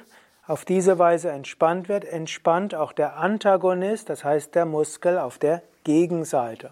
auf 0.47 0.65
diese 0.65 0.97
Weise 0.97 1.29
entspannt 1.29 1.87
wird, 1.87 2.03
entspannt 2.03 2.73
auch 2.73 2.93
der 2.93 3.17
Antagonist, 3.17 4.09
das 4.09 4.23
heißt 4.23 4.55
der 4.55 4.65
Muskel 4.65 5.19
auf 5.19 5.37
der 5.37 5.61
Gegenseite. 5.83 6.71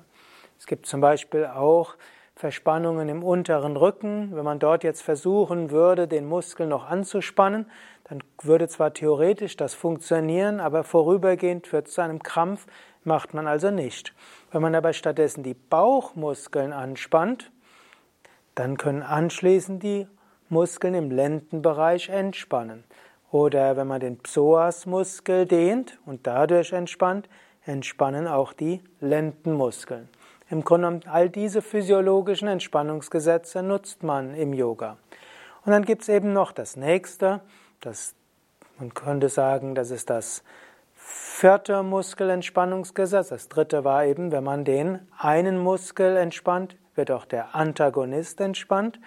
Es 0.58 0.66
gibt 0.66 0.86
zum 0.86 1.02
Beispiel 1.02 1.46
auch 1.46 1.96
Verspannungen 2.36 3.10
im 3.10 3.24
unteren 3.24 3.78
Rücken. 3.78 4.36
Wenn 4.36 4.44
man 4.44 4.60
dort 4.60 4.84
jetzt 4.84 5.02
versuchen 5.02 5.72
würde, 5.72 6.08
den 6.08 6.26
Muskel 6.26 6.68
noch 6.68 6.90
anzuspannen, 6.90 7.68
dann 8.06 8.24
würde 8.42 8.68
zwar 8.68 8.94
theoretisch 8.94 9.56
das 9.56 9.74
funktionieren, 9.74 10.60
aber 10.60 10.84
vorübergehend 10.84 11.68
führt 11.68 11.88
es 11.88 11.94
zu 11.94 12.02
einem 12.02 12.22
Krampf, 12.22 12.66
macht 13.06 13.34
man 13.34 13.48
also 13.48 13.72
nicht. 13.72 14.14
Wenn 14.52 14.62
man 14.62 14.76
aber 14.76 14.94
stattdessen 14.94 15.44
die 15.44 15.54
Bauchmuskeln 15.54 16.74
anspannt, 16.74 17.52
dann 18.56 18.78
können 18.78 19.02
anschließend 19.02 19.82
die 19.82 20.08
Muskeln 20.50 20.94
im 20.94 21.12
Lendenbereich 21.12 22.10
entspannen. 22.10 22.84
Oder 23.32 23.76
wenn 23.78 23.88
man 23.88 24.00
den 24.00 24.20
Psoasmuskel 24.20 25.48
dehnt 25.48 25.98
und 26.06 26.28
dadurch 26.28 26.72
entspannt, 26.72 27.28
entspannen 27.66 28.28
auch 28.28 28.54
die 28.54 28.82
Lendenmuskeln. 29.00 30.10
Im 30.50 30.64
Grunde 30.64 30.88
genommen, 30.88 31.04
all 31.08 31.30
diese 31.30 31.64
physiologischen 31.64 32.48
Entspannungsgesetze 32.48 33.64
nutzt 33.64 34.04
man 34.04 34.36
im 34.36 34.54
Yoga. 34.54 34.98
Und 35.66 35.72
dann 35.72 35.84
gibt 35.84 36.04
es 36.04 36.10
eben 36.10 36.34
noch 36.34 36.52
das 36.52 36.76
nächste, 36.76 37.42
das, 37.82 38.14
man 38.78 38.94
könnte 38.94 39.30
sagen, 39.30 39.74
das 39.74 39.90
ist 39.90 40.10
das 40.10 40.44
vierte 41.14 41.84
Muskelentspannungsgesetz. 41.84 43.30
Das 43.30 43.48
dritte 43.48 43.84
war 43.84 44.06
eben, 44.06 44.32
wenn 44.32 44.44
man 44.44 44.66
den 44.66 45.00
einen 45.18 45.60
Muskel 45.60 46.18
entspannt, 46.18 46.76
wird 46.96 47.12
auch 47.12 47.26
der 47.26 47.56
Antagonist 47.56 48.42
entspannt. 48.42 49.00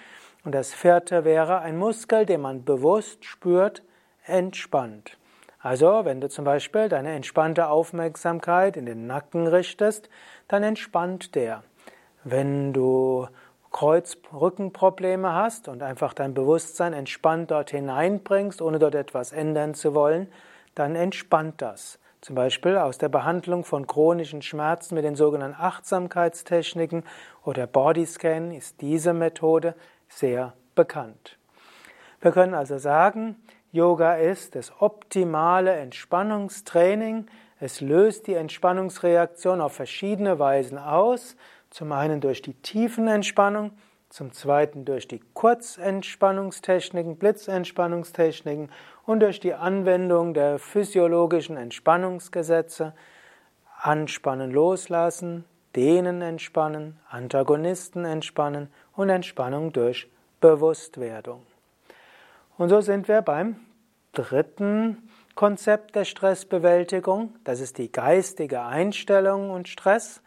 Und 0.45 0.55
das 0.55 0.73
vierte 0.73 1.25
wäre 1.25 1.59
ein 1.61 1.77
Muskel, 1.77 2.25
den 2.25 2.41
man 2.43 2.65
bewusst 2.65 3.25
spürt, 3.25 3.83
entspannt. 4.25 5.19
Also, 5.59 6.05
wenn 6.05 6.21
du 6.21 6.29
zum 6.29 6.45
Beispiel 6.45 6.89
deine 6.89 7.13
entspannte 7.13 7.69
Aufmerksamkeit 7.69 8.77
in 8.77 8.87
den 8.87 9.09
Nacken 9.09 9.49
richtest, 9.49 10.09
dann 10.47 10.63
entspannt 10.63 11.35
der. 11.35 11.65
Wenn 12.23 12.73
du 12.73 13.27
Kreuz-Rückenprobleme 13.73 15.33
hast 15.33 15.67
und 15.67 15.83
einfach 15.83 16.15
dein 16.15 16.35
Bewusstsein 16.35 16.93
entspannt 16.93 17.51
dort 17.51 17.71
hineinbringst, 17.71 18.63
ohne 18.63 18.79
dort 18.79 18.95
etwas 18.95 19.33
ändern 19.33 19.75
zu 19.75 19.95
wollen, 19.95 20.29
dann 20.76 20.95
entspannt 20.95 21.61
das. 21.61 21.99
Zum 22.21 22.37
Beispiel 22.37 22.76
aus 22.76 22.99
der 22.99 23.09
Behandlung 23.09 23.64
von 23.64 23.87
chronischen 23.87 24.42
Schmerzen 24.42 24.95
mit 24.95 25.04
den 25.04 25.16
sogenannten 25.16 25.61
Achtsamkeitstechniken 25.61 27.02
oder 27.45 27.66
Bodyscan 27.66 28.52
ist 28.52 28.80
diese 28.80 29.12
Methode 29.12 29.75
sehr 30.09 30.54
bekannt. 30.75 31.38
Wir 32.21 32.33
können 32.33 32.54
also 32.54 32.78
sagen, 32.78 33.37
Yoga 33.73 34.14
ist 34.14 34.54
das 34.54 34.73
optimale 34.80 35.73
Entspannungstraining. 35.73 37.26
Es 37.61 37.80
löst 37.80 38.26
die 38.26 38.35
Entspannungsreaktion 38.35 39.61
auf 39.61 39.75
verschiedene 39.75 40.38
Weisen 40.38 40.78
aus. 40.78 41.37
Zum 41.71 41.92
einen 41.92 42.21
durch 42.21 42.42
die 42.42 42.55
tiefen 42.55 43.07
Entspannung, 43.09 43.72
zum 44.09 44.33
zweiten 44.33 44.85
durch 44.85 45.09
die 45.09 45.21
Kurzentspannungstechniken, 45.35 47.16
Blitzentspannungstechniken 47.16 48.71
und 49.05 49.21
durch 49.21 49.40
die 49.40 49.55
Anwendung 49.55 50.35
der 50.35 50.59
physiologischen 50.59 51.57
Entspannungsgesetze. 51.57 52.95
Anspannen, 53.79 54.51
loslassen, 54.51 55.45
dehnen, 55.77 56.23
entspannen, 56.23 56.99
Antagonisten 57.09 58.05
entspannen 58.05 58.69
und 58.95 59.11
Entspannung 59.11 59.73
durch 59.73 60.09
Bewusstwerdung. 60.40 61.42
Und 62.57 62.71
so 62.71 62.81
sind 62.81 63.09
wir 63.09 63.21
beim 63.21 63.57
dritten 64.12 65.11
Konzept 65.35 65.95
der 65.95 66.07
Stressbewältigung. 66.07 67.35
Das 67.45 67.61
ist 67.61 67.77
die 67.77 67.92
geistige 67.92 68.62
Einstellung 68.62 69.51
und 69.51 69.69
Stress. 69.69 70.23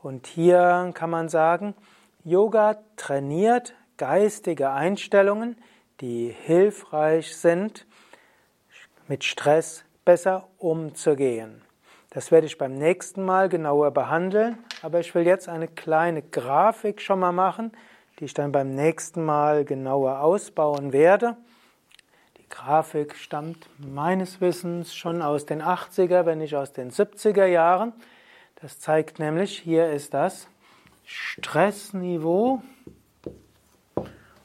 Und 0.00 0.28
hier 0.28 0.92
kann 0.94 1.10
man 1.10 1.28
sagen, 1.28 1.74
Yoga 2.24 2.76
trainiert 2.96 3.74
geistige 3.96 4.70
Einstellungen, 4.70 5.56
die 6.00 6.28
hilfreich 6.28 7.36
sind, 7.36 7.84
mit 9.08 9.24
Stress 9.24 9.84
besser 10.04 10.46
umzugehen. 10.58 11.62
Das 12.10 12.30
werde 12.30 12.46
ich 12.46 12.58
beim 12.58 12.74
nächsten 12.74 13.24
Mal 13.24 13.48
genauer 13.48 13.90
behandeln, 13.90 14.58
aber 14.82 15.00
ich 15.00 15.12
will 15.16 15.26
jetzt 15.26 15.48
eine 15.48 15.66
kleine 15.66 16.22
Grafik 16.22 17.00
schon 17.00 17.18
mal 17.18 17.32
machen, 17.32 17.72
die 18.20 18.26
ich 18.26 18.34
dann 18.34 18.52
beim 18.52 18.70
nächsten 18.70 19.24
Mal 19.24 19.64
genauer 19.64 20.20
ausbauen 20.20 20.92
werde. 20.92 21.36
Grafik 22.50 23.16
stammt 23.16 23.68
meines 23.78 24.40
Wissens 24.40 24.94
schon 24.94 25.22
aus 25.22 25.44
den 25.44 25.60
80er, 25.60 26.24
wenn 26.24 26.38
nicht 26.38 26.54
aus 26.54 26.72
den 26.72 26.92
70er 26.92 27.46
Jahren. 27.46 27.92
Das 28.60 28.78
zeigt 28.78 29.18
nämlich, 29.18 29.58
hier 29.58 29.90
ist 29.90 30.14
das 30.14 30.46
Stressniveau 31.14 32.62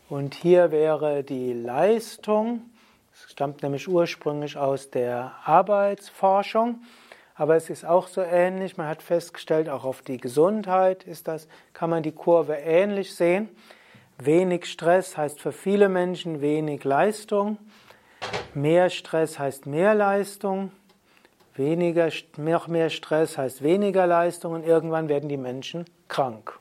und 0.10 0.36
hier 0.36 0.72
wäre 0.72 1.24
die 1.24 1.54
Leistung. 1.54 2.70
Es 3.14 3.32
stammt 3.32 3.64
nämlich 3.64 3.88
ursprünglich 3.88 4.58
aus 4.58 4.92
der 4.92 5.34
Arbeitsforschung, 5.46 6.82
aber 7.36 7.56
es 7.56 7.70
ist 7.70 7.86
auch 7.86 8.08
so 8.08 8.22
ähnlich. 8.22 8.76
Man 8.76 8.88
hat 8.88 9.02
festgestellt, 9.02 9.70
auch 9.70 9.86
auf 9.86 10.02
die 10.02 10.18
Gesundheit 10.18 11.04
ist 11.06 11.30
das, 11.30 11.48
kann 11.72 11.90
man 11.90 12.04
die 12.04 12.12
Kurve 12.12 12.56
ähnlich 12.56 13.16
sehen. 13.16 13.48
Wenig 14.18 14.66
Stress 14.66 15.16
heißt 15.16 15.40
für 15.40 15.54
viele 15.54 15.88
Menschen 15.88 16.42
wenig 16.42 16.84
Leistung. 16.84 17.60
Mehr 18.54 18.90
Stress 18.90 19.40
heißt 19.40 19.68
mehr 19.68 19.96
Leistung, 19.96 20.74
weniger, 21.58 22.10
noch 22.38 22.68
mehr 22.68 22.90
Stress 22.90 23.38
heißt 23.38 23.62
weniger 23.62 24.08
Leistung 24.08 24.54
und 24.54 24.64
irgendwann 24.64 25.10
werden 25.10 25.30
die 25.30 25.38
Menschen 25.38 25.86
krank. 26.08 26.60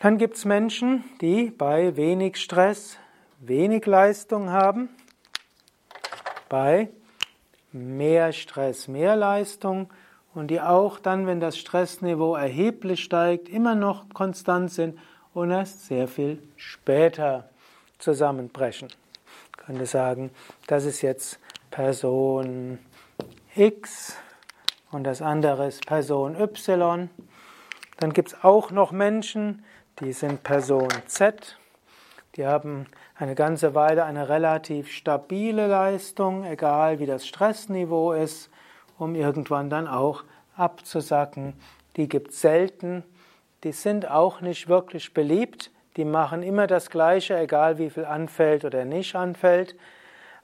Dann 0.00 0.18
gibt 0.18 0.36
es 0.36 0.44
Menschen, 0.44 1.04
die 1.20 1.50
bei 1.50 1.96
wenig 1.96 2.36
Stress 2.36 2.98
wenig 3.40 3.86
Leistung 3.86 4.50
haben, 4.50 4.88
bei 6.48 6.88
mehr 7.72 8.32
Stress 8.32 8.88
mehr 8.88 9.16
Leistung 9.16 9.90
und 10.34 10.48
die 10.48 10.60
auch 10.60 10.98
dann, 10.98 11.26
wenn 11.26 11.40
das 11.40 11.56
Stressniveau 11.56 12.34
erheblich 12.34 13.02
steigt, 13.02 13.48
immer 13.48 13.74
noch 13.74 14.08
konstant 14.10 14.70
sind 14.70 14.98
und 15.32 15.50
erst 15.50 15.86
sehr 15.86 16.08
viel 16.08 16.42
später 16.56 17.48
zusammenbrechen 17.98 18.88
könnte 19.64 19.86
sagen, 19.86 20.30
das 20.66 20.84
ist 20.84 21.02
jetzt 21.02 21.38
Person 21.70 22.78
X 23.56 24.16
und 24.90 25.04
das 25.04 25.22
andere 25.22 25.68
ist 25.68 25.86
Person 25.86 26.34
Y. 26.34 27.08
Dann 27.98 28.12
gibt 28.12 28.30
es 28.30 28.44
auch 28.44 28.72
noch 28.72 28.90
Menschen, 28.90 29.64
die 30.00 30.12
sind 30.12 30.42
Person 30.42 30.88
Z. 31.06 31.56
Die 32.34 32.46
haben 32.46 32.86
eine 33.14 33.36
ganze 33.36 33.76
Weile 33.76 34.04
eine 34.04 34.28
relativ 34.28 34.90
stabile 34.90 35.68
Leistung, 35.68 36.44
egal 36.44 36.98
wie 36.98 37.06
das 37.06 37.28
Stressniveau 37.28 38.12
ist, 38.12 38.50
um 38.98 39.14
irgendwann 39.14 39.70
dann 39.70 39.86
auch 39.86 40.24
abzusacken. 40.56 41.54
Die 41.96 42.08
gibt 42.08 42.32
es 42.32 42.40
selten. 42.40 43.04
Die 43.62 43.70
sind 43.70 44.10
auch 44.10 44.40
nicht 44.40 44.66
wirklich 44.66 45.14
beliebt, 45.14 45.70
die 45.96 46.04
machen 46.04 46.42
immer 46.42 46.66
das 46.66 46.90
Gleiche, 46.90 47.38
egal 47.38 47.78
wie 47.78 47.88
viel 47.88 48.04
anfällt 48.04 48.64
oder 48.64 48.84
nicht 48.84 49.14
anfällt. 49.14 49.76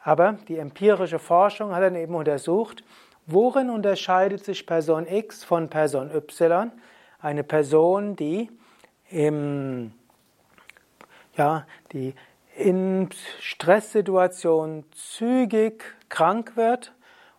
Aber 0.03 0.39
die 0.49 0.59
empirische 0.59 1.19
Forschung 1.19 1.75
hat 1.75 1.83
dann 1.83 1.95
eben 1.95 2.15
untersucht, 2.15 2.83
worin 3.27 3.71
unterscheidet 3.71 4.45
sich 4.45 4.67
Person 4.67 5.07
X 5.07 5.45
von 5.45 5.69
Person 5.69 6.11
Y? 6.11 6.73
Eine 7.21 7.45
Person, 7.45 8.17
die 8.17 8.51
im, 9.11 9.93
ja, 11.37 11.67
die 11.93 12.15
in 12.57 13.09
Stresssituationen 13.41 14.85
zügig 14.93 15.85
krank 16.09 16.57
wird 16.57 16.93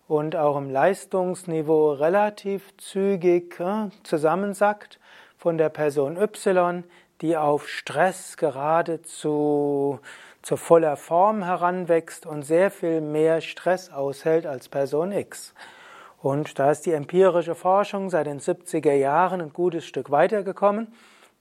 und 0.08 0.36
auch 0.36 0.58
im 0.58 0.69
Leistungsniveau 0.69 1.93
relativ 1.93 2.76
zügig 2.78 3.60
ja, 3.60 3.89
zusammensackt 4.04 5.00
von 5.38 5.58
der 5.58 5.69
Person 5.69 6.17
Y, 6.17 6.84
die 7.21 7.38
auf 7.38 7.67
Stress 7.67 8.38
geradezu 8.38 10.00
zu 10.41 10.58
voller 10.58 10.97
Form 10.97 11.43
heranwächst 11.43 12.25
und 12.25 12.43
sehr 12.43 12.71
viel 12.71 13.01
mehr 13.01 13.41
Stress 13.41 13.91
aushält 13.91 14.45
als 14.45 14.69
Person 14.69 15.12
X. 15.12 15.54
Und 16.21 16.60
da 16.60 16.71
ist 16.71 16.86
die 16.86 16.93
empirische 16.93 17.56
Forschung 17.56 18.10
seit 18.10 18.27
den 18.27 18.39
70er 18.39 18.93
Jahren 18.93 19.41
ein 19.41 19.54
gutes 19.54 19.86
Stück 19.86 20.12
weitergekommen. 20.12 20.93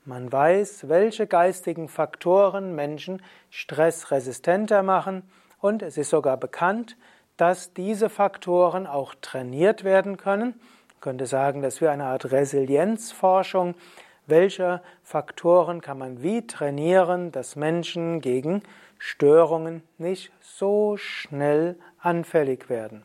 Man 0.05 0.33
weiß, 0.33 0.89
welche 0.89 1.27
geistigen 1.27 1.89
Faktoren 1.89 2.75
Menschen 2.75 3.23
stressresistenter 3.51 4.83
machen 4.83 5.23
und 5.61 5.83
es 5.83 5.99
ist 5.99 6.11
sogar 6.11 6.39
bekannt, 6.39 6.97
dass 7.37 7.75
diese 7.75 8.09
Faktoren 8.09 8.87
auch 8.87 9.15
trainiert 9.21 9.85
werden 9.85 10.17
können. 10.17 10.59
Man 10.95 11.01
könnte 11.01 11.27
sagen, 11.27 11.63
dass 11.63 11.81
wir 11.81 11.91
eine 11.91 12.05
Art 12.05 12.33
Resilienzforschung, 12.33 13.75
welche 14.31 14.81
Faktoren 15.03 15.81
kann 15.81 15.99
man 15.99 16.23
wie 16.23 16.47
trainieren, 16.47 17.33
dass 17.33 17.57
Menschen 17.57 18.21
gegen 18.21 18.63
Störungen 18.99 19.83
nicht 19.99 20.33
so 20.41 20.97
schnell 20.97 21.77
anfällig 21.99 22.69
werden. 22.69 23.05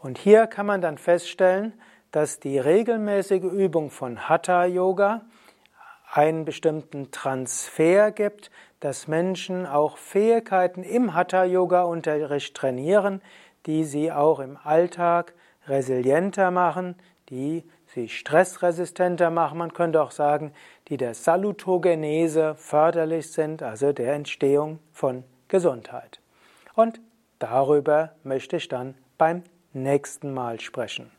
Und 0.00 0.18
hier 0.18 0.46
kann 0.46 0.66
man 0.66 0.80
dann 0.80 0.98
feststellen, 0.98 1.74
dass 2.10 2.40
die 2.40 2.58
regelmäßige 2.58 3.44
Übung 3.44 3.90
von 3.90 4.28
Hatha 4.28 4.64
Yoga 4.64 5.22
einen 6.12 6.44
bestimmten 6.44 7.10
Transfer 7.10 8.10
gibt, 8.10 8.50
dass 8.80 9.06
Menschen 9.06 9.66
auch 9.66 9.96
Fähigkeiten 9.98 10.82
im 10.82 11.14
Hatha 11.14 11.44
Yoga 11.44 11.82
Unterricht 11.82 12.56
trainieren, 12.56 13.20
die 13.66 13.84
sie 13.84 14.10
auch 14.10 14.40
im 14.40 14.56
Alltag 14.64 15.34
resilienter 15.66 16.50
machen, 16.50 16.96
die 17.28 17.64
sie 17.94 18.08
stressresistenter 18.08 19.30
machen. 19.30 19.58
Man 19.58 19.72
könnte 19.72 20.02
auch 20.02 20.10
sagen, 20.10 20.52
die 20.88 20.96
der 20.96 21.14
Salutogenese 21.14 22.54
förderlich 22.56 23.32
sind, 23.32 23.62
also 23.62 23.92
der 23.92 24.14
Entstehung 24.14 24.78
von 24.92 25.24
Gesundheit. 25.48 26.20
Und 26.74 27.00
darüber 27.38 28.12
möchte 28.22 28.56
ich 28.56 28.68
dann 28.68 28.94
beim 29.18 29.42
nächsten 29.72 30.32
Mal 30.32 30.60
sprechen. 30.60 31.10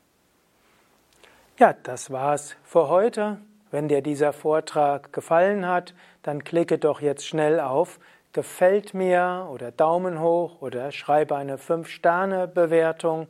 Ja, 1.58 1.74
das 1.84 2.12
war's 2.12 2.56
für 2.64 2.88
heute. 2.88 3.38
Wenn 3.70 3.88
dir 3.88 4.02
dieser 4.02 4.34
Vortrag 4.34 5.14
gefallen 5.14 5.68
hat, 5.68 5.94
dann 6.24 6.44
klicke 6.44 6.78
doch 6.78 7.02
jetzt 7.02 7.26
schnell 7.26 7.60
auf 7.60 8.00
Gefällt 8.34 8.94
mir 8.94 9.50
oder 9.52 9.74
Daumen 9.74 10.22
hoch 10.22 10.62
oder 10.62 10.94
schreibe 10.94 11.36
eine 11.36 11.58
5-Sterne-Bewertung. 11.58 13.28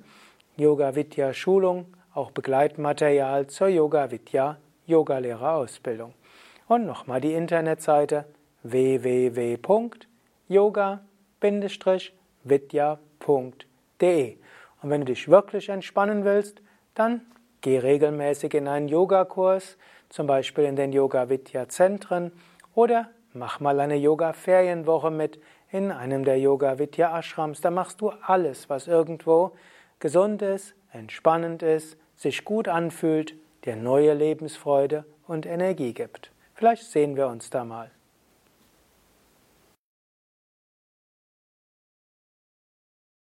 Yoga 0.57 0.95
Vidya 0.95 1.33
Schulung, 1.33 1.87
auch 2.13 2.31
Begleitmaterial 2.31 3.47
zur 3.47 3.67
Yoga 3.67 4.09
Vidya 4.11 4.57
Yogalehrerausbildung. 4.85 6.13
Und 6.67 6.85
nochmal 6.85 7.21
die 7.21 7.33
Internetseite 7.33 8.25
www.yoga-vidya.de. 8.63 11.14
Und 14.81 14.89
wenn 14.89 15.01
du 15.01 15.05
dich 15.05 15.27
wirklich 15.27 15.69
entspannen 15.69 16.25
willst, 16.25 16.61
dann 16.93 17.21
geh 17.61 17.79
regelmäßig 17.79 18.53
in 18.53 18.67
einen 18.67 18.87
Yogakurs, 18.87 19.77
zum 20.09 20.27
Beispiel 20.27 20.65
in 20.65 20.75
den 20.75 20.93
Yoga 20.93 21.29
Vidya 21.29 21.67
Zentren 21.67 22.31
oder 22.75 23.09
mach 23.33 23.59
mal 23.59 23.79
eine 23.79 23.95
Yoga 23.95 24.33
Ferienwoche 24.33 25.11
mit 25.11 25.39
in 25.71 25.91
einem 25.91 26.23
der 26.23 26.39
Yoga 26.39 26.77
Vidya 26.77 27.17
Ashrams. 27.17 27.61
Da 27.61 27.71
machst 27.71 28.01
du 28.01 28.09
alles, 28.09 28.69
was 28.69 28.87
irgendwo 28.87 29.51
gesund 29.99 30.41
ist, 30.41 30.75
entspannend 30.91 31.63
ist, 31.63 31.97
sich 32.15 32.45
gut 32.45 32.67
anfühlt, 32.67 33.33
dir 33.65 33.75
neue 33.75 34.13
Lebensfreude 34.13 35.05
und 35.27 35.45
Energie 35.45 35.93
gibt. 35.93 36.31
Vielleicht 36.53 36.83
sehen 36.83 37.15
wir 37.17 37.27
uns 37.27 37.49
da 37.49 37.65
mal. 37.65 37.91